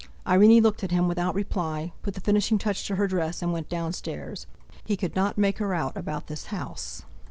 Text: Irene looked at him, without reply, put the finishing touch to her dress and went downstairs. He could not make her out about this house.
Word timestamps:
Irene 0.25 0.63
looked 0.63 0.83
at 0.83 0.89
him, 0.89 1.07
without 1.07 1.35
reply, 1.35 1.91
put 2.01 2.15
the 2.15 2.21
finishing 2.21 2.57
touch 2.57 2.87
to 2.87 2.95
her 2.95 3.05
dress 3.07 3.43
and 3.43 3.53
went 3.53 3.69
downstairs. 3.69 4.47
He 4.83 4.97
could 4.97 5.15
not 5.15 5.37
make 5.37 5.59
her 5.59 5.75
out 5.75 5.95
about 5.95 6.25
this 6.25 6.47
house. 6.47 7.03